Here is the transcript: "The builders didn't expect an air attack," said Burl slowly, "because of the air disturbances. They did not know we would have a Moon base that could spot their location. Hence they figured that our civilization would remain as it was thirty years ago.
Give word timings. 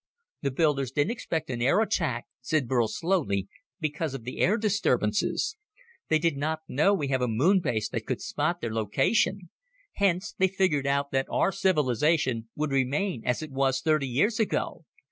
"The 0.41 0.49
builders 0.49 0.89
didn't 0.89 1.11
expect 1.11 1.51
an 1.51 1.61
air 1.61 1.79
attack," 1.79 2.25
said 2.41 2.67
Burl 2.67 2.87
slowly, 2.87 3.47
"because 3.79 4.15
of 4.15 4.23
the 4.23 4.39
air 4.39 4.57
disturbances. 4.57 5.57
They 6.09 6.17
did 6.17 6.37
not 6.37 6.61
know 6.67 6.91
we 6.91 7.05
would 7.05 7.11
have 7.11 7.21
a 7.21 7.27
Moon 7.27 7.59
base 7.59 7.87
that 7.89 8.07
could 8.07 8.19
spot 8.19 8.61
their 8.61 8.73
location. 8.73 9.51
Hence 9.97 10.33
they 10.35 10.47
figured 10.47 10.85
that 10.87 11.27
our 11.29 11.51
civilization 11.51 12.49
would 12.55 12.71
remain 12.71 13.21
as 13.25 13.43
it 13.43 13.51
was 13.51 13.79
thirty 13.79 14.07
years 14.07 14.39
ago. 14.39 14.85